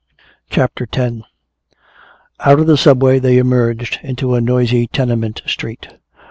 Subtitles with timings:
[0.49, 1.17] CHAPTER X
[2.39, 5.89] Out of the subway they emerged into a noisy tenement street.